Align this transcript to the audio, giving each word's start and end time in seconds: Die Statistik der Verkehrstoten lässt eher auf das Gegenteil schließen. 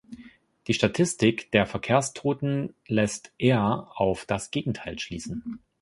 Die 0.65 0.73
Statistik 0.73 1.51
der 1.51 1.67
Verkehrstoten 1.67 2.73
lässt 2.87 3.35
eher 3.37 3.87
auf 3.93 4.25
das 4.25 4.49
Gegenteil 4.49 4.97
schließen. 4.97 5.61